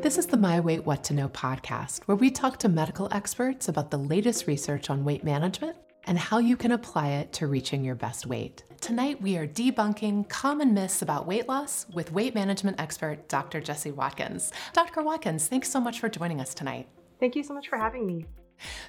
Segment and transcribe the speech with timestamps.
[0.00, 3.66] This is the My Weight What to Know podcast, where we talk to medical experts
[3.66, 7.84] about the latest research on weight management and how you can apply it to reaching
[7.84, 8.62] your best weight.
[8.80, 13.60] Tonight, we are debunking common myths about weight loss with weight management expert Dr.
[13.60, 14.52] Jessie Watkins.
[14.72, 15.02] Dr.
[15.02, 16.88] Watkins, thanks so much for joining us tonight.
[17.18, 18.24] Thank you so much for having me.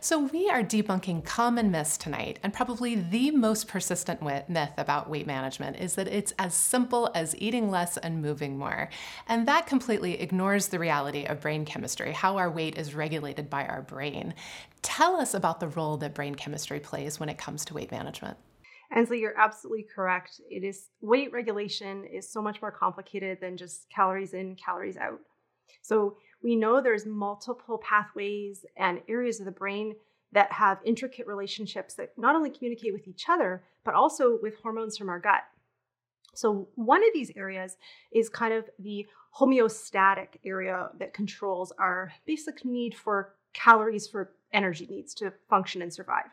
[0.02, 5.28] So, we are debunking common myths tonight, and probably the most persistent myth about weight
[5.28, 8.90] management is that it's as simple as eating less and moving more.
[9.28, 13.66] And that completely ignores the reality of brain chemistry, how our weight is regulated by
[13.66, 14.34] our brain.
[14.82, 18.38] Tell us about the role that brain chemistry plays when it comes to weight management.
[18.92, 20.42] Ansley, you're absolutely correct.
[20.50, 25.20] It is weight regulation is so much more complicated than just calories in, calories out.
[25.82, 29.96] So we know there's multiple pathways and areas of the brain
[30.32, 34.98] that have intricate relationships that not only communicate with each other, but also with hormones
[34.98, 35.42] from our gut.
[36.36, 37.78] So, one of these areas
[38.12, 44.86] is kind of the homeostatic area that controls our basic need for calories for energy
[44.88, 46.30] needs to function and survive.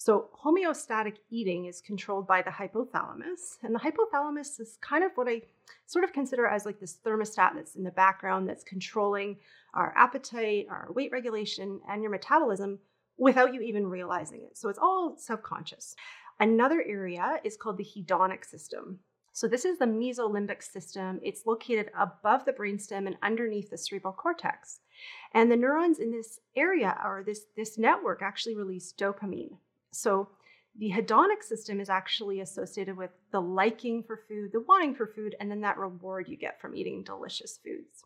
[0.00, 3.58] So, homeostatic eating is controlled by the hypothalamus.
[3.64, 5.42] And the hypothalamus is kind of what I
[5.86, 9.38] sort of consider as like this thermostat that's in the background that's controlling
[9.74, 12.78] our appetite, our weight regulation, and your metabolism
[13.18, 14.56] without you even realizing it.
[14.56, 15.96] So, it's all subconscious.
[16.38, 19.00] Another area is called the hedonic system.
[19.32, 21.18] So, this is the mesolimbic system.
[21.24, 24.78] It's located above the brainstem and underneath the cerebral cortex.
[25.34, 29.56] And the neurons in this area or this, this network actually release dopamine.
[29.92, 30.28] So
[30.78, 35.34] the hedonic system is actually associated with the liking for food, the wanting for food,
[35.40, 38.04] and then that reward you get from eating delicious foods.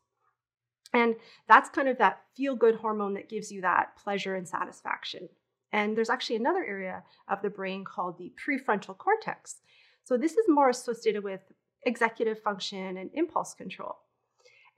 [0.94, 1.16] And
[1.48, 5.28] that's kind of that feel good hormone that gives you that pleasure and satisfaction.
[5.72, 9.60] And there's actually another area of the brain called the prefrontal cortex.
[10.04, 11.40] So this is more associated with
[11.84, 13.96] executive function and impulse control.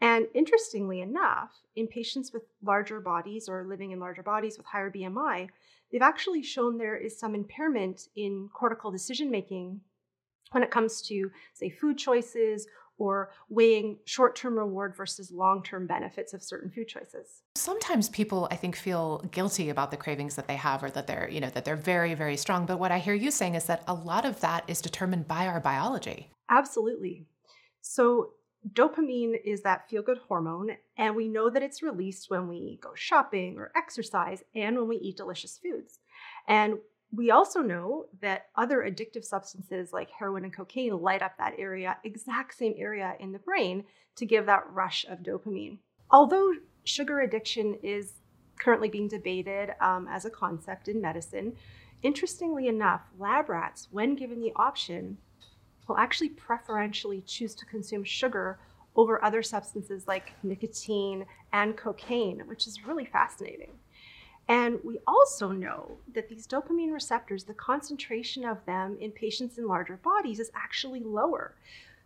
[0.00, 4.90] And interestingly enough, in patients with larger bodies or living in larger bodies with higher
[4.90, 5.48] BMI,
[5.90, 9.80] they've actually shown there is some impairment in cortical decision making
[10.50, 12.66] when it comes to, say, food choices
[12.98, 17.42] or weighing short term reward versus long term benefits of certain food choices.
[17.56, 21.28] Sometimes people I think feel guilty about the cravings that they have or that they're,
[21.28, 23.82] you know, that they're very very strong, but what I hear you saying is that
[23.88, 26.30] a lot of that is determined by our biology.
[26.48, 27.26] Absolutely.
[27.80, 28.30] So
[28.72, 32.90] dopamine is that feel good hormone, and we know that it's released when we go
[32.94, 35.98] shopping or exercise and when we eat delicious foods.
[36.48, 36.78] And
[37.12, 41.96] we also know that other addictive substances like heroin and cocaine light up that area,
[42.04, 43.84] exact same area in the brain,
[44.16, 45.78] to give that rush of dopamine.
[46.10, 46.52] Although
[46.84, 48.14] sugar addiction is
[48.58, 51.54] currently being debated um, as a concept in medicine,
[52.02, 55.18] interestingly enough, lab rats, when given the option,
[55.86, 58.58] will actually preferentially choose to consume sugar
[58.96, 63.72] over other substances like nicotine and cocaine, which is really fascinating.
[64.48, 69.66] And we also know that these dopamine receptors, the concentration of them in patients in
[69.66, 71.56] larger bodies is actually lower.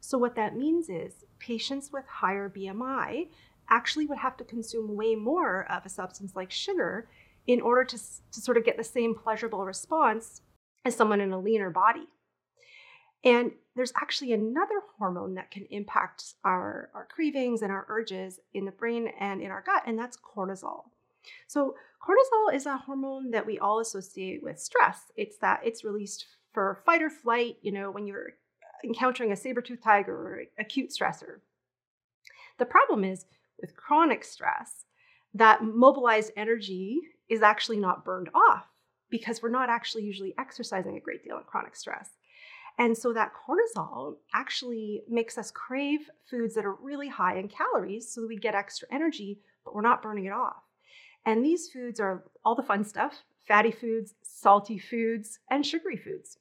[0.01, 3.29] So, what that means is patients with higher BMI
[3.69, 7.09] actually would have to consume way more of a substance like sugar
[7.47, 10.43] in order to, to sort of get the same pleasurable response
[10.85, 12.07] as someone in a leaner body.
[13.25, 18.65] And there's actually another hormone that can impact our, our cravings and our urges in
[18.65, 20.87] the brain and in our gut, and that's cortisol.
[21.47, 25.13] So, cortisol is a hormone that we all associate with stress.
[25.17, 28.31] It's that it's released for fight or flight, you know, when you're
[28.85, 31.39] encountering a saber tooth tiger or acute stressor.
[32.59, 33.27] The problem is
[33.61, 34.87] with chronic stress,
[35.35, 38.67] that mobilized energy is actually not burned off
[39.09, 42.18] because we're not actually usually exercising a great deal in chronic stress.
[42.79, 48.11] And so that cortisol actually makes us crave foods that are really high in calories
[48.11, 50.63] so that we get extra energy, but we're not burning it off.
[51.27, 56.39] And these foods are all the fun stuff fatty foods, salty foods, and sugary foods.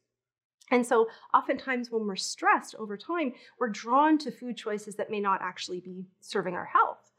[0.70, 5.22] And so, oftentimes, when we're stressed over time, we're drawn to food choices that may
[5.22, 7.12] not actually be serving our health.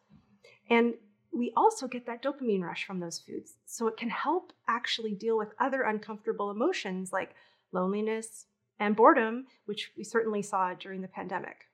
[0.68, 0.94] And
[1.32, 3.54] we also get that dopamine rush from those foods.
[3.64, 7.34] So, it can help actually deal with other uncomfortable emotions like
[7.72, 8.44] loneliness,
[8.80, 11.68] and boredom, which we certainly saw during the pandemic.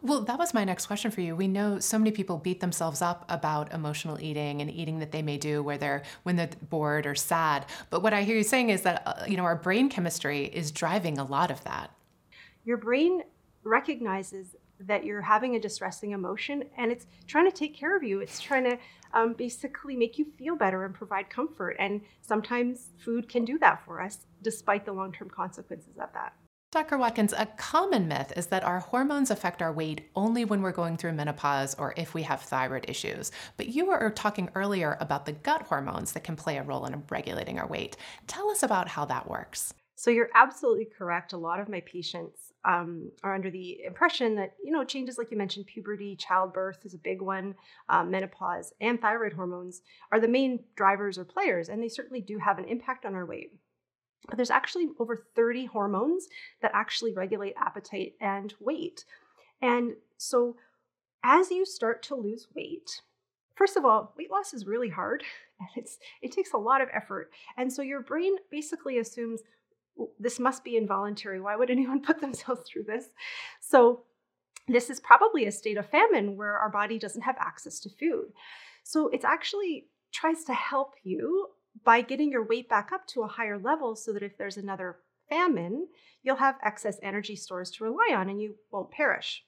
[0.00, 1.34] Well, that was my next question for you.
[1.34, 5.22] We know so many people beat themselves up about emotional eating and eating that they
[5.22, 7.66] may do where they're when they're bored or sad.
[7.90, 10.70] But what I hear you saying is that uh, you know our brain chemistry is
[10.70, 11.90] driving a lot of that.
[12.64, 13.22] Your brain
[13.64, 18.20] recognizes that you're having a distressing emotion and it's trying to take care of you.
[18.20, 18.78] It's trying to
[19.14, 21.76] um, basically make you feel better and provide comfort.
[21.78, 26.34] And sometimes food can do that for us, despite the long term consequences of that.
[26.72, 26.98] Dr.
[26.98, 30.96] Watkins, a common myth is that our hormones affect our weight only when we're going
[30.96, 33.32] through menopause or if we have thyroid issues.
[33.56, 37.02] But you were talking earlier about the gut hormones that can play a role in
[37.08, 37.96] regulating our weight.
[38.26, 39.72] Tell us about how that works.
[39.98, 41.32] So you're absolutely correct.
[41.32, 45.30] A lot of my patients um, are under the impression that you know changes like
[45.30, 47.54] you mentioned, puberty, childbirth is a big one,
[47.88, 49.80] um, menopause, and thyroid hormones
[50.12, 53.24] are the main drivers or players, and they certainly do have an impact on our
[53.24, 53.52] weight.
[54.28, 56.28] But there's actually over 30 hormones
[56.60, 59.04] that actually regulate appetite and weight.
[59.62, 60.56] And so
[61.24, 63.00] as you start to lose weight,
[63.54, 65.22] first of all, weight loss is really hard
[65.60, 67.30] and it's it takes a lot of effort.
[67.56, 69.40] And so your brain basically assumes
[70.18, 71.40] this must be involuntary.
[71.40, 73.06] Why would anyone put themselves through this?
[73.60, 74.02] So
[74.68, 78.32] this is probably a state of famine where our body doesn't have access to food.
[78.82, 81.48] So it actually tries to help you
[81.84, 84.96] by getting your weight back up to a higher level so that if there's another
[85.28, 85.88] famine,
[86.22, 89.44] you'll have excess energy stores to rely on and you won't perish.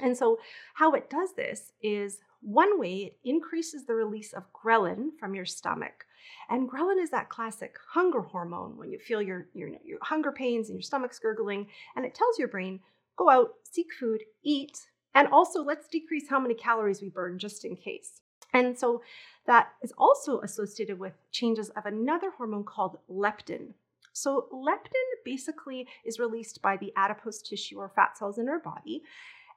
[0.00, 0.38] And so,
[0.74, 5.44] how it does this is one way it increases the release of ghrelin from your
[5.44, 6.06] stomach.
[6.48, 10.68] And ghrelin is that classic hunger hormone when you feel your, your, your hunger pains
[10.68, 11.66] and your stomach's gurgling,
[11.96, 12.80] and it tells your brain,
[13.16, 14.78] go out, seek food, eat,
[15.14, 18.22] and also let's decrease how many calories we burn just in case.
[18.54, 19.02] And so
[19.46, 23.74] that is also associated with changes of another hormone called leptin.
[24.14, 29.02] So, leptin basically is released by the adipose tissue or fat cells in our body,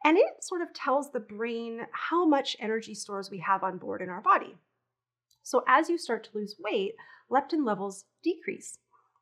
[0.06, 4.01] and it sort of tells the brain how much energy stores we have on board
[4.01, 4.56] in our body.
[5.45, 6.95] So, as you start to lose weight,
[7.31, 8.80] leptin levels decrease.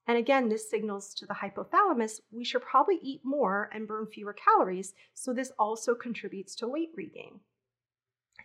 [0.07, 4.31] And again, this signals to the hypothalamus we should probably eat more and burn fewer
[4.33, 4.93] calories.
[5.13, 7.41] So, this also contributes to weight regain.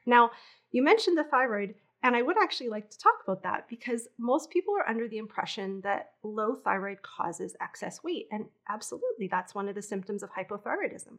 [0.06, 0.32] Now,
[0.72, 4.50] you mentioned the thyroid, and I would actually like to talk about that because most
[4.50, 8.26] people are under the impression that low thyroid causes excess weight.
[8.32, 11.18] And absolutely, that's one of the symptoms of hypothyroidism.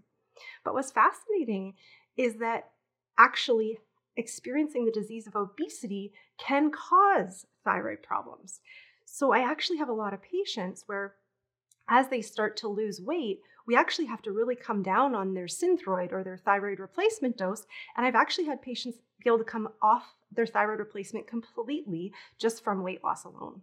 [0.66, 1.76] But what's fascinating
[2.18, 2.72] is that
[3.18, 3.80] actually
[4.20, 8.60] experiencing the disease of obesity can cause thyroid problems.
[9.06, 11.16] So I actually have a lot of patients where
[11.90, 15.48] as they start to lose weight, we actually have to really come down on their
[15.48, 17.66] synthroid or their thyroid replacement dose.
[17.98, 22.64] And I've actually had patients be able to come off their thyroid replacement completely just
[22.64, 23.62] from weight loss alone.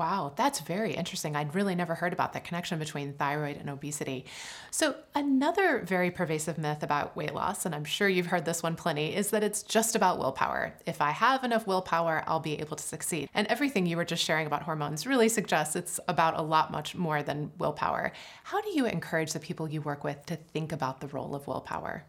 [0.00, 1.36] Wow, that's very interesting.
[1.36, 4.24] I'd really never heard about that connection between thyroid and obesity.
[4.70, 8.76] So, another very pervasive myth about weight loss, and I'm sure you've heard this one
[8.76, 10.74] plenty, is that it's just about willpower.
[10.86, 13.28] If I have enough willpower, I'll be able to succeed.
[13.34, 16.94] And everything you were just sharing about hormones really suggests it's about a lot much
[16.94, 18.12] more than willpower.
[18.44, 21.46] How do you encourage the people you work with to think about the role of
[21.46, 22.06] willpower?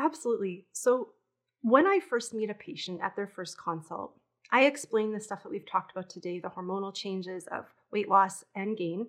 [0.00, 0.66] Absolutely.
[0.72, 1.10] So,
[1.62, 4.16] when I first meet a patient at their first consult,
[4.54, 8.44] I explain the stuff that we've talked about today the hormonal changes of weight loss
[8.54, 9.08] and gain.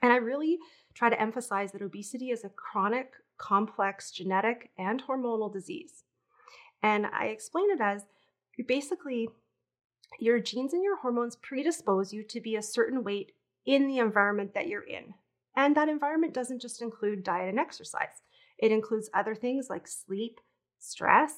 [0.00, 0.58] And I really
[0.94, 6.04] try to emphasize that obesity is a chronic, complex genetic and hormonal disease.
[6.80, 8.04] And I explain it as
[8.68, 9.28] basically
[10.20, 13.32] your genes and your hormones predispose you to be a certain weight
[13.66, 15.12] in the environment that you're in.
[15.56, 18.22] And that environment doesn't just include diet and exercise,
[18.58, 20.38] it includes other things like sleep,
[20.78, 21.34] stress,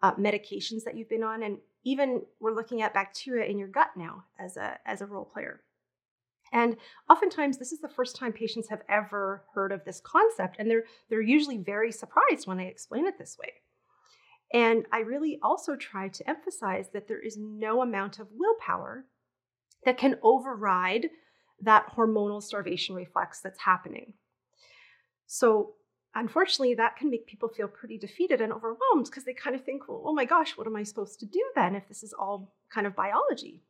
[0.00, 3.90] uh, medications that you've been on, and even we're looking at bacteria in your gut
[3.96, 5.60] now as a as a role player.
[6.52, 6.76] And
[7.10, 10.84] oftentimes this is the first time patients have ever heard of this concept and they're
[11.10, 13.52] they're usually very surprised when I explain it this way.
[14.52, 19.04] And I really also try to emphasize that there is no amount of willpower
[19.84, 21.08] that can override
[21.60, 24.14] that hormonal starvation reflex that's happening.
[25.26, 25.74] So
[26.20, 29.88] unfortunately, that can make people feel pretty defeated and overwhelmed because they kind of think,
[29.88, 32.52] well, oh my gosh, what am I supposed to do then if this is all
[32.70, 33.62] kind of biology?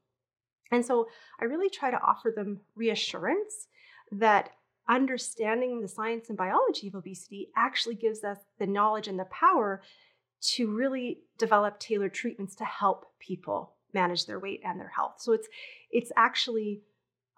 [0.70, 1.08] And so
[1.40, 3.68] I really try to offer them reassurance
[4.12, 4.50] that
[4.88, 9.82] understanding the science and biology of obesity actually gives us the knowledge and the power
[10.40, 15.14] to really develop tailored treatments to help people manage their weight and their health.
[15.18, 15.48] So it's
[15.90, 16.82] it's actually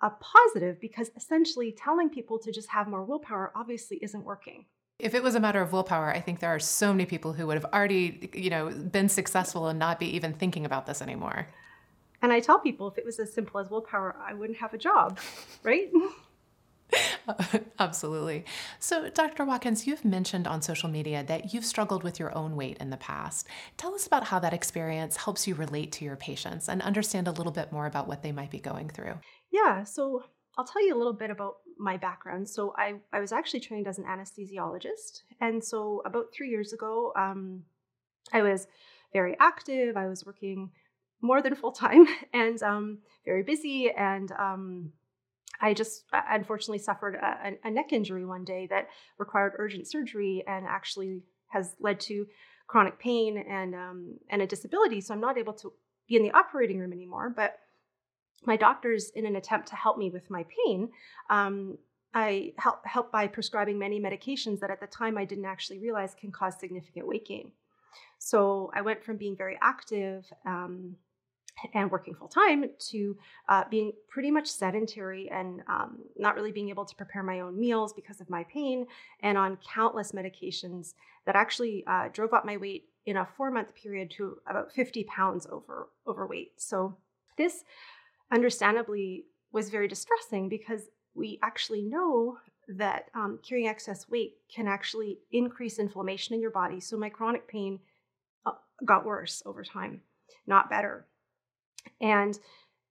[0.03, 4.67] a positive because essentially telling people to just have more willpower obviously isn't working.
[5.03, 7.47] If it was a matter of willpower, I think there are so many people who
[7.47, 11.49] would have already, you know, been successful and not be even thinking about this anymore.
[12.23, 14.79] And I tell people if it was as simple as willpower, I wouldn't have a
[14.79, 15.19] job,
[15.63, 15.91] right?
[17.79, 18.45] Absolutely.
[18.79, 19.45] So, Dr.
[19.45, 22.97] Watkins, you've mentioned on social media that you've struggled with your own weight in the
[22.97, 23.47] past.
[23.77, 27.33] Tell us about how that experience helps you relate to your patients and understand a
[27.33, 29.15] little bit more about what they might be going through.
[29.51, 29.85] Yeah.
[29.85, 30.25] So,
[30.59, 32.49] I'll tell you a little bit about my background.
[32.49, 35.23] So I, I was actually trained as an anesthesiologist.
[35.41, 37.63] And so about three years ago, um,
[38.33, 38.67] I was
[39.13, 39.97] very active.
[39.97, 40.71] I was working
[41.23, 43.91] more than full time and um, very busy.
[43.91, 44.93] And um,
[45.61, 48.89] I just uh, unfortunately suffered a, a, neck injury one day that
[49.19, 52.27] required urgent surgery and actually has led to
[52.67, 55.01] chronic pain and um, and a disability.
[55.01, 55.73] So I'm not able to
[56.09, 57.33] be in the operating room anymore.
[57.35, 57.59] But
[58.45, 60.91] my doctors, in an attempt to help me with my pain,
[61.29, 61.77] um,
[62.13, 66.15] I help help by prescribing many medications that at the time I didn't actually realize
[66.15, 67.53] can cause significant weight gain.
[68.19, 70.97] So I went from being very active um,
[71.75, 73.17] and working full time to
[73.49, 77.59] uh, being pretty much sedentary and um, not really being able to prepare my own
[77.59, 78.87] meals because of my pain
[79.21, 80.95] and on countless medications
[81.27, 85.05] that actually uh, drove up my weight in a four month period to about 50
[85.05, 86.53] pounds over overweight.
[86.57, 86.97] So
[87.37, 87.65] this
[88.33, 90.83] understandably was very distressing because
[91.15, 96.81] we actually know that um, carrying excess weight can actually increase inflammation in your body.
[96.81, 97.81] So my chronic pain
[98.47, 98.53] uh,
[98.85, 100.03] got worse over time,
[100.47, 101.07] not better.
[102.01, 102.39] And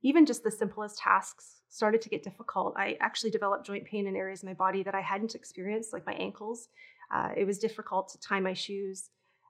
[0.01, 2.73] even just the simplest tasks started to get difficult.
[2.77, 6.05] I actually developed joint pain in areas of my body that I hadn't experienced, like
[6.05, 6.67] my ankles.
[7.13, 9.09] Uh, it was difficult to tie my shoes.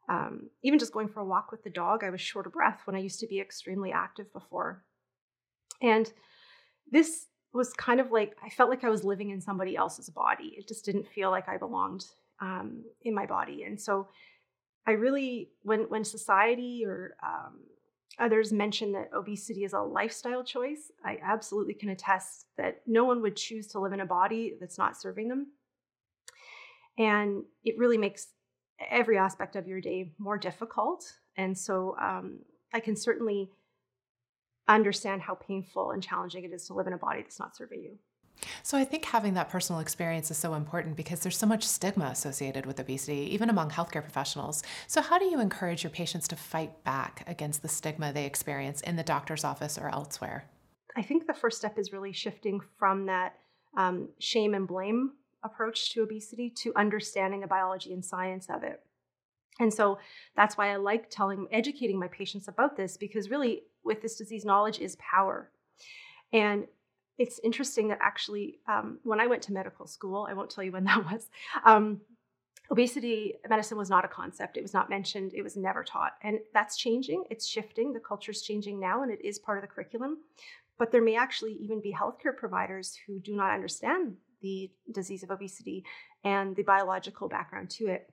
[0.10, 2.81] Um, even just going for a walk with the dog, I was short of breath
[2.86, 4.84] when I used to be extremely active before.
[5.81, 6.12] And
[6.91, 10.55] this was kind of like I felt like I was living in somebody else's body.
[10.57, 12.05] It just didn't feel like I belonged
[12.41, 13.63] um, in my body.
[13.63, 14.07] And so
[14.86, 17.59] I really, when when society or um,
[18.19, 20.91] Others mention that obesity is a lifestyle choice.
[21.05, 24.77] I absolutely can attest that no one would choose to live in a body that's
[24.77, 25.48] not serving them.
[26.98, 28.27] And it really makes
[28.91, 31.05] every aspect of your day more difficult.
[31.38, 32.39] And so um,
[32.74, 33.51] I can certainly
[34.75, 37.81] understand how painful and challenging it is to live in a body that's not serving
[37.81, 37.97] you.
[38.63, 42.05] So I think having that personal experience is so important because there's so much stigma
[42.05, 44.63] associated with obesity, even among healthcare professionals.
[44.88, 48.81] So how do you encourage your patients to fight back against the stigma they experience
[48.81, 50.45] in the doctor's office or elsewhere?
[50.95, 53.35] I think the first step is really shifting from that
[53.77, 55.11] um, shame and blame
[55.43, 58.81] approach to obesity to understanding the biology and science of it.
[59.59, 59.99] And so
[60.35, 64.45] that's why I like telling, educating my patients about this because really, with this disease,
[64.45, 65.51] knowledge is power.
[66.33, 66.65] And
[67.17, 70.71] it's interesting that actually, um, when I went to medical school, I won't tell you
[70.71, 71.29] when that was,
[71.65, 72.01] um,
[72.71, 74.57] obesity medicine was not a concept.
[74.57, 75.33] It was not mentioned.
[75.33, 76.13] It was never taught.
[76.21, 77.25] And that's changing.
[77.29, 77.93] It's shifting.
[77.93, 80.19] The culture's changing now, and it is part of the curriculum.
[80.77, 85.31] But there may actually even be healthcare providers who do not understand the disease of
[85.31, 85.83] obesity
[86.24, 88.09] and the biological background to it.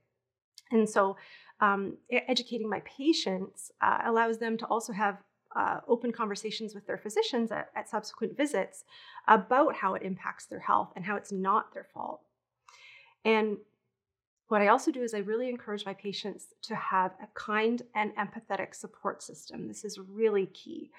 [0.72, 1.16] And so,
[1.60, 5.22] um, educating my patients uh, allows them to also have
[5.56, 8.84] uh, open conversations with their physicians at, at subsequent visits
[9.26, 12.20] about how it impacts their health and how it's not their fault.
[13.24, 13.56] And
[14.48, 18.14] what I also do is I really encourage my patients to have a kind and
[18.16, 19.66] empathetic support system.
[19.66, 20.90] This is really key.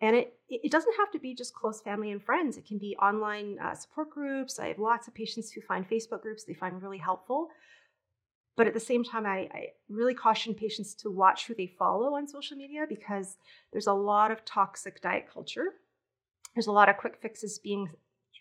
[0.00, 2.56] And it, it doesn't have to be just close family and friends.
[2.56, 4.58] It can be online uh, support groups.
[4.58, 7.48] I have lots of patients who find Facebook groups they find really helpful.
[8.56, 12.14] But at the same time, I, I, really caution patients to watch who they follow
[12.14, 13.36] on social media because
[13.70, 15.74] there's a lot of toxic diet culture.
[16.54, 17.90] There's a lot of quick fixes being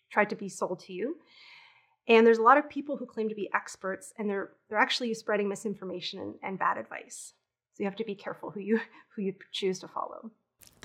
[0.09, 1.17] tried to be sold to you.
[2.07, 5.13] And there's a lot of people who claim to be experts and they're they're actually
[5.15, 7.33] spreading misinformation and, and bad advice.
[7.73, 8.79] So you have to be careful who you
[9.15, 10.31] who you choose to follow.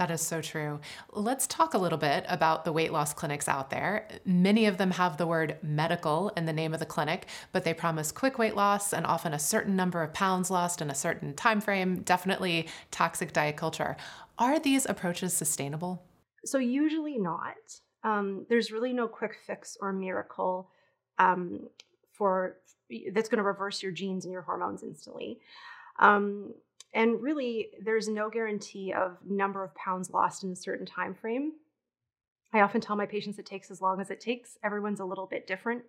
[0.01, 0.81] That is so true.
[1.13, 4.09] Let's talk a little bit about the weight loss clinics out there.
[4.25, 7.75] Many of them have the word medical in the name of the clinic, but they
[7.75, 11.35] promise quick weight loss and often a certain number of pounds lost in a certain
[11.35, 13.95] time frame, definitely toxic diet culture.
[14.39, 16.03] Are these approaches sustainable?
[16.47, 17.57] So usually not.
[18.03, 20.71] Um, there's really no quick fix or miracle
[21.19, 21.69] um,
[22.15, 22.57] for
[23.13, 25.41] that's going to reverse your genes and your hormones instantly.
[25.99, 26.55] Um,
[26.93, 31.53] and really, there's no guarantee of number of pounds lost in a certain time frame.
[32.53, 34.59] I often tell my patients it takes as long as it takes.
[34.65, 35.83] Everyone's a little bit different.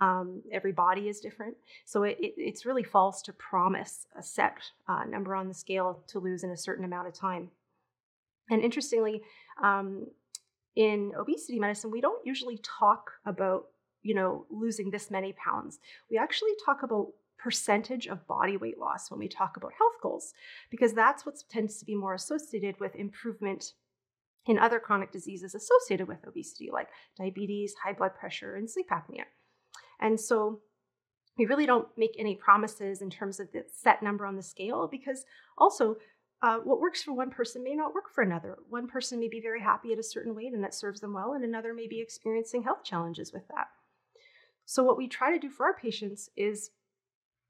[0.00, 1.56] Um, every body is different.
[1.84, 4.56] So it, it, it's really false to promise a set
[4.88, 7.50] uh, number on the scale to lose in a certain amount of time.
[8.48, 9.20] And interestingly,
[9.62, 10.06] um,
[10.74, 13.66] in obesity medicine, we don't usually talk about
[14.02, 15.78] you know losing this many pounds.
[16.10, 17.08] We actually talk about
[17.38, 20.32] percentage of body weight loss when we talk about health goals,
[20.70, 23.72] because that's what tends to be more associated with improvement
[24.46, 26.88] in other chronic diseases associated with obesity, like
[27.18, 29.24] diabetes, high blood pressure, and sleep apnea.
[30.00, 30.60] And so
[31.36, 34.88] we really don't make any promises in terms of the set number on the scale
[34.90, 35.24] because
[35.58, 35.96] also
[36.42, 38.56] uh, what works for one person may not work for another.
[38.68, 41.32] One person may be very happy at a certain weight and that serves them well,
[41.32, 43.68] and another may be experiencing health challenges with that.
[44.64, 46.70] So, what we try to do for our patients is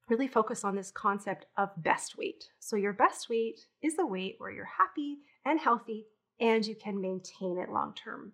[0.08, 2.44] really focus on this concept of best weight.
[2.58, 6.06] So, your best weight is the weight where you're happy and healthy
[6.40, 8.32] and you can maintain it long term.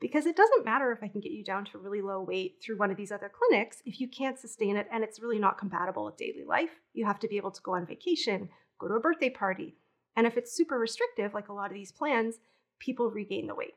[0.00, 2.78] Because it doesn't matter if I can get you down to really low weight through
[2.78, 6.04] one of these other clinics if you can't sustain it and it's really not compatible
[6.04, 6.70] with daily life.
[6.92, 8.48] You have to be able to go on vacation,
[8.80, 9.76] go to a birthday party.
[10.16, 12.36] And if it's super restrictive, like a lot of these plans,
[12.80, 13.74] people regain the weight.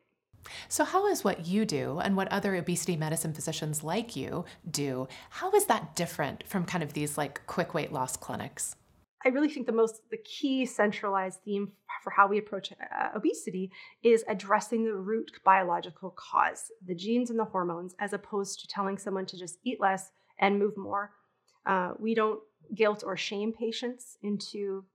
[0.68, 5.08] So, how is what you do and what other obesity medicine physicians like you do,
[5.30, 8.76] how is that different from kind of these like quick weight loss clinics?
[9.26, 11.72] I really think the most the key centralized theme
[12.04, 13.72] for how we approach uh, obesity
[14.04, 19.00] is addressing the root biological cause, the genes and the hormones, as opposed to telling
[19.00, 21.12] someone to just eat less and move more.
[21.66, 22.40] Uh, we don't
[22.76, 24.86] guilt or shame patients into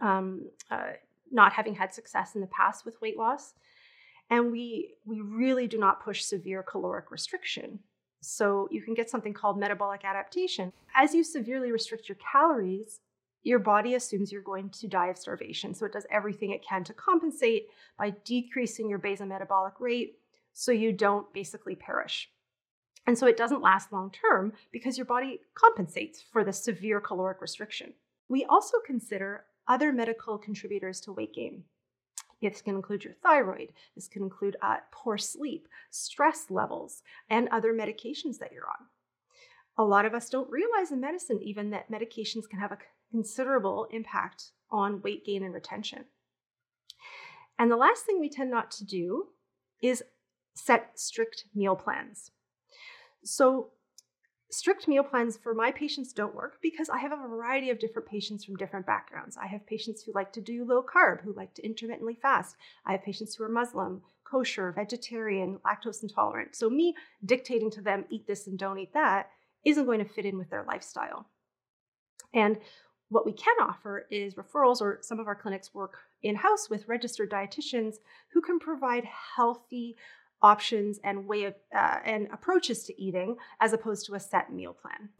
[0.00, 0.92] um, uh,
[1.30, 3.54] not having had success in the past with weight loss,
[4.32, 7.78] and we we really do not push severe caloric restriction.
[8.22, 10.72] So you can get something called metabolic adaptation.
[10.94, 13.00] As you severely restrict your calories,
[13.42, 15.74] your body assumes you're going to die of starvation.
[15.74, 17.66] So it does everything it can to compensate
[17.98, 20.14] by decreasing your basal metabolic rate
[20.54, 22.30] so you don't basically perish.
[23.06, 27.42] And so it doesn't last long term because your body compensates for the severe caloric
[27.42, 27.92] restriction.
[28.30, 31.64] We also consider other medical contributors to weight gain.
[32.42, 37.72] This can include your thyroid, this can include uh, poor sleep, stress levels, and other
[37.72, 38.86] medications that you're on.
[39.78, 42.78] A lot of us don't realize in medicine even that medications can have a
[43.10, 46.04] considerable impact on weight gain and retention.
[47.58, 49.28] And the last thing we tend not to do
[49.80, 50.02] is
[50.54, 52.32] set strict meal plans.
[53.24, 53.70] So,
[54.52, 58.06] strict meal plans for my patients don't work because I have a variety of different
[58.06, 59.38] patients from different backgrounds.
[59.38, 62.56] I have patients who like to do low carb, who like to intermittently fast.
[62.84, 66.54] I have patients who are Muslim, kosher, vegetarian, lactose intolerant.
[66.54, 66.94] So, me
[67.24, 69.30] dictating to them, eat this and don't eat that,
[69.64, 71.26] isn't going to fit in with their lifestyle.
[72.34, 72.58] And
[73.08, 76.88] what we can offer is referrals, or some of our clinics work in house with
[76.88, 77.96] registered dietitians
[78.32, 79.04] who can provide
[79.36, 79.96] healthy
[80.42, 84.72] options and way of uh, and approaches to eating as opposed to a set meal
[84.72, 85.10] plan.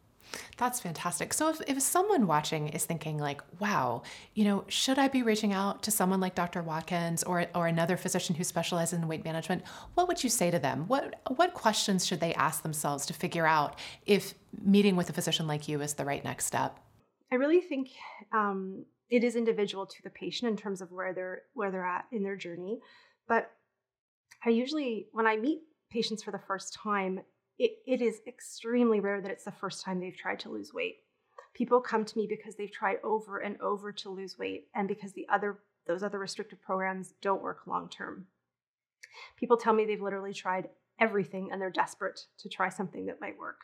[0.57, 1.35] That's fantastic.
[1.35, 4.03] So if, if someone watching is thinking like, wow,
[4.35, 6.63] you know, should I be reaching out to someone like Dr.
[6.63, 9.63] Watkins or or another physician who specializes in weight management,
[9.95, 10.87] what would you say to them?
[10.89, 15.47] What what questions should they ask themselves to figure out if meeting with a physician
[15.47, 16.79] like you is the right next step?
[17.31, 17.89] I really think
[18.33, 22.07] um, it is individual to the patient in terms of where they're where they're at
[22.13, 22.81] in their journey.
[23.29, 23.51] But
[24.45, 27.21] I usually, when I meet patients for the first time,
[27.59, 30.97] it, it is extremely rare that it's the first time they've tried to lose weight.
[31.55, 35.13] People come to me because they've tried over and over to lose weight, and because
[35.13, 38.27] the other those other restrictive programs don't work long term.
[39.37, 40.69] People tell me they've literally tried
[41.01, 43.59] everything and they're desperate to try something that might work.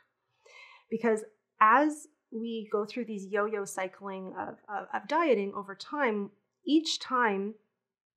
[0.90, 1.22] Because
[1.60, 6.30] as we go through these yo-yo cycling of, of, of, dieting over time
[6.66, 7.54] each time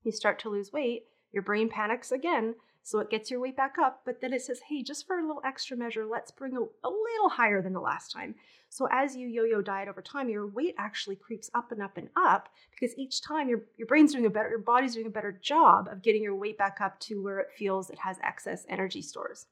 [0.04, 3.76] you start to lose weight your brain panics again so it gets your weight back
[3.82, 6.60] up but then it says hey just for a little extra measure let's bring a,
[6.60, 8.36] a little higher than the last time
[8.70, 12.10] so as you yo-yo diet over time your weight actually creeps up and up and
[12.15, 15.39] up because each time your, your brain's doing a better your body's doing a better
[15.41, 19.02] job of getting your weight back up to where it feels it has excess energy
[19.02, 19.46] stores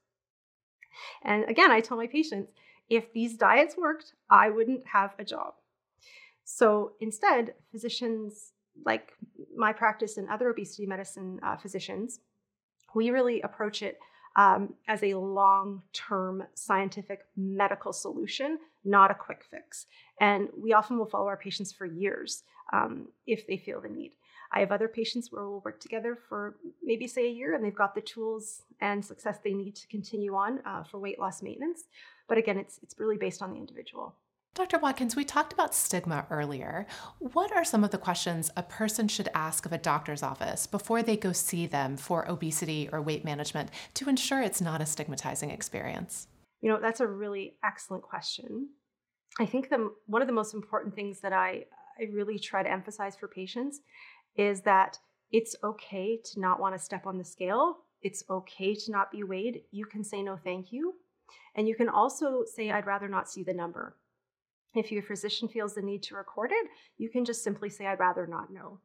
[1.22, 2.50] and again i tell my patients
[2.90, 5.54] if these diets worked, I wouldn't have a job.
[6.44, 8.52] So instead, physicians
[8.84, 9.12] like
[9.56, 12.20] my practice and other obesity medicine uh, physicians,
[12.94, 13.98] we really approach it
[14.36, 19.86] um, as a long term scientific medical solution, not a quick fix.
[20.20, 24.12] And we often will follow our patients for years um, if they feel the need.
[24.52, 27.74] I have other patients where we'll work together for maybe, say, a year and they've
[27.74, 31.84] got the tools and success they need to continue on uh, for weight loss maintenance.
[32.28, 34.16] But again, it's, it's really based on the individual.
[34.54, 34.78] Dr.
[34.78, 36.86] Watkins, we talked about stigma earlier.
[37.20, 41.02] What are some of the questions a person should ask of a doctor's office before
[41.02, 45.50] they go see them for obesity or weight management to ensure it's not a stigmatizing
[45.50, 46.26] experience?
[46.60, 48.70] You know, that's a really excellent question.
[49.38, 51.64] I think the one of the most important things that I
[51.98, 53.80] I really try to emphasize for patients
[54.36, 54.98] is that
[55.30, 57.78] it's okay to not want to step on the scale.
[58.02, 59.62] It's okay to not be weighed.
[59.70, 60.94] You can say no thank you.
[61.54, 63.96] And you can also say, I'd rather not see the number.
[64.74, 67.98] If your physician feels the need to record it, you can just simply say, I'd
[67.98, 68.78] rather not know.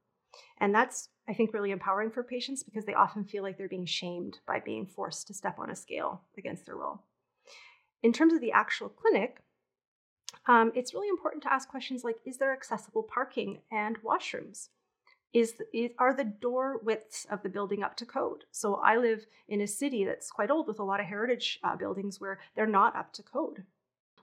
[0.59, 3.85] And that's, I think, really empowering for patients because they often feel like they're being
[3.85, 7.03] shamed by being forced to step on a scale against their will.
[8.03, 9.37] In terms of the actual clinic,
[10.47, 14.69] um, it's really important to ask questions like Is there accessible parking and washrooms?
[15.35, 18.45] is, is, are the door widths of the building up to code.
[18.51, 21.75] So I live in a city that's quite old with a lot of heritage uh,
[21.75, 23.63] buildings where they're not up to code.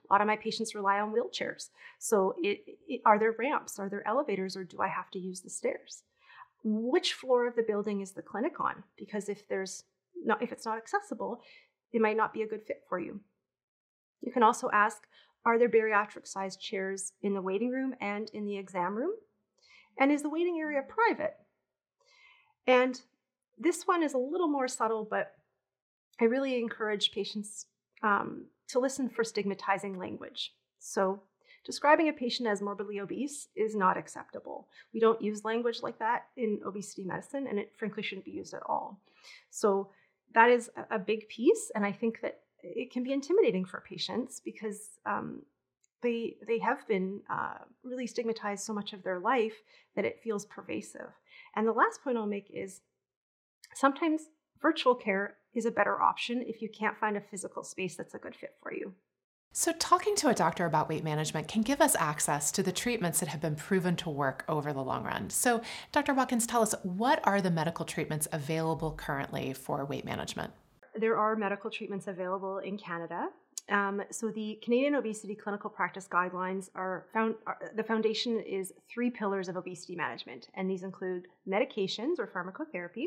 [0.09, 1.69] A lot of my patients rely on wheelchairs.
[1.99, 3.79] So it, it, are there ramps?
[3.79, 4.55] Are there elevators?
[4.55, 6.03] Or do I have to use the stairs?
[6.63, 8.83] Which floor of the building is the clinic on?
[8.97, 9.83] Because if there's
[10.23, 11.41] not, if it's not accessible,
[11.91, 13.21] it might not be a good fit for you.
[14.21, 15.03] You can also ask
[15.45, 19.11] Are there bariatric sized chairs in the waiting room and in the exam room?
[19.99, 21.35] And is the waiting area private?
[22.65, 22.99] And
[23.57, 25.33] this one is a little more subtle, but
[26.19, 27.67] I really encourage patients
[28.01, 30.53] um, to listen for stigmatizing language.
[30.79, 31.21] So,
[31.65, 34.67] describing a patient as morbidly obese is not acceptable.
[34.93, 38.53] We don't use language like that in obesity medicine, and it frankly shouldn't be used
[38.53, 38.99] at all.
[39.49, 39.89] So,
[40.33, 44.41] that is a big piece, and I think that it can be intimidating for patients
[44.43, 45.43] because um,
[46.01, 49.61] they they have been uh, really stigmatized so much of their life
[49.95, 51.11] that it feels pervasive.
[51.55, 52.81] And the last point I'll make is
[53.75, 54.23] sometimes
[54.61, 58.19] virtual care is a better option if you can't find a physical space that's a
[58.19, 58.93] good fit for you.
[59.55, 63.19] So, talking to a doctor about weight management can give us access to the treatments
[63.19, 65.29] that have been proven to work over the long run.
[65.29, 65.61] So,
[65.91, 66.15] Dr.
[66.15, 70.51] Watkins, tell us what are the medical treatments available currently for weight management?
[70.95, 73.27] There are medical treatments available in Canada.
[73.69, 77.35] Um, so, the Canadian Obesity Clinical Practice Guidelines are found.
[77.45, 83.05] Are, the foundation is three pillars of obesity management, and these include medications or pharmacotherapy,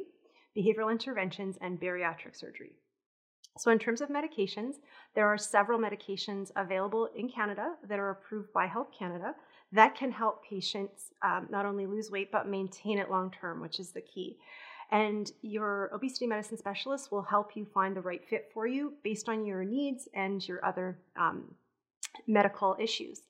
[0.56, 2.72] behavioral interventions, and bariatric surgery.
[3.58, 4.74] So, in terms of medications,
[5.14, 9.34] there are several medications available in Canada that are approved by Health Canada
[9.72, 13.80] that can help patients um, not only lose weight but maintain it long term, which
[13.80, 14.38] is the key.
[14.92, 19.28] And your obesity medicine specialist will help you find the right fit for you based
[19.28, 21.54] on your needs and your other um,
[22.28, 23.22] medical issues.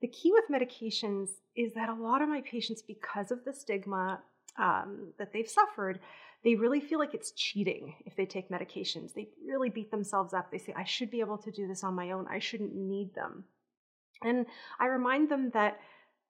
[0.00, 4.20] The key with medications is that a lot of my patients, because of the stigma
[4.58, 5.98] um, that they've suffered,
[6.44, 9.12] they really feel like it's cheating if they take medications.
[9.14, 10.50] They really beat themselves up.
[10.50, 12.26] They say, I should be able to do this on my own.
[12.30, 13.44] I shouldn't need them.
[14.22, 14.46] And
[14.78, 15.78] I remind them that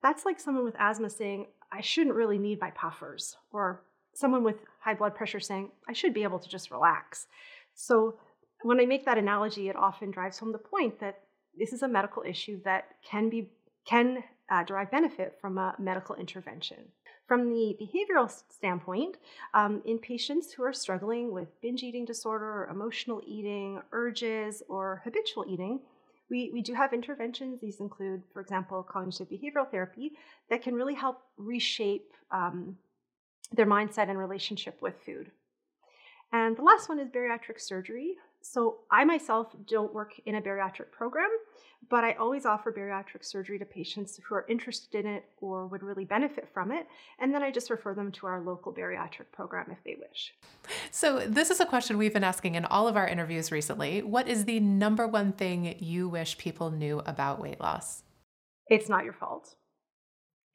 [0.03, 3.83] that's like someone with asthma saying, I shouldn't really need my puffers, or
[4.14, 7.27] someone with high blood pressure saying, I should be able to just relax.
[7.75, 8.19] So
[8.62, 11.21] when I make that analogy, it often drives home the point that
[11.59, 13.51] this is a medical issue that can be
[13.87, 16.79] can uh, derive benefit from a medical intervention.
[17.27, 19.17] From the behavioral standpoint,
[19.53, 25.45] um, in patients who are struggling with binge eating disorder, emotional eating, urges, or habitual
[25.49, 25.81] eating,
[26.31, 27.61] we, we do have interventions.
[27.61, 30.12] These include, for example, cognitive behavioral therapy
[30.51, 32.77] that can really help reshape um,
[33.53, 35.31] their mindset and relationship with food.
[36.33, 38.17] And the last one is bariatric surgery.
[38.41, 41.31] So, I myself don't work in a bariatric program,
[41.88, 45.83] but I always offer bariatric surgery to patients who are interested in it or would
[45.83, 46.87] really benefit from it.
[47.18, 50.35] And then I just refer them to our local bariatric program if they wish.
[50.90, 54.03] So, this is a question we've been asking in all of our interviews recently.
[54.03, 58.03] What is the number one thing you wish people knew about weight loss?
[58.68, 59.55] It's not your fault.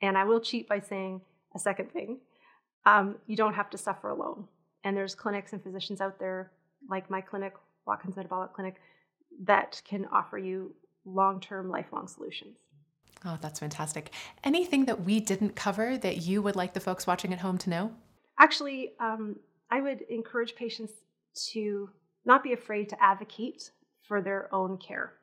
[0.01, 1.21] And I will cheat by saying
[1.55, 2.19] a second thing
[2.85, 4.47] um, you don't have to suffer alone.
[4.83, 6.51] And there's clinics and physicians out there,
[6.89, 7.53] like my clinic,
[7.85, 8.75] Watkins Metabolic Clinic,
[9.43, 10.73] that can offer you
[11.05, 12.57] long term, lifelong solutions.
[13.23, 14.11] Oh, that's fantastic.
[14.43, 17.69] Anything that we didn't cover that you would like the folks watching at home to
[17.69, 17.91] know?
[18.39, 19.35] Actually, um,
[19.69, 20.93] I would encourage patients
[21.51, 21.89] to
[22.25, 23.71] not be afraid to advocate
[24.07, 25.13] for their own care.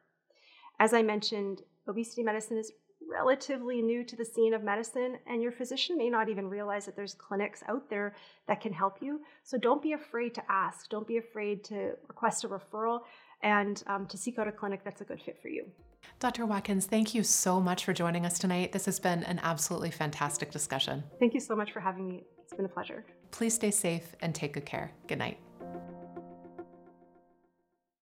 [0.78, 2.72] As I mentioned, obesity medicine is
[3.10, 6.94] relatively new to the scene of medicine, and your physician may not even realize that
[6.94, 8.14] there's clinics out there
[8.46, 9.20] that can help you.
[9.42, 10.88] So don't be afraid to ask.
[10.88, 13.00] Don't be afraid to request a referral
[13.42, 15.64] and um, to seek out a clinic that's a good fit for you.
[16.20, 16.46] Dr.
[16.46, 18.72] Watkins, thank you so much for joining us tonight.
[18.72, 21.04] This has been an absolutely fantastic discussion.
[21.20, 22.24] Thank you so much for having me.
[22.42, 23.04] It's been a pleasure.
[23.30, 24.90] Please stay safe and take good care.
[25.06, 25.38] Good night.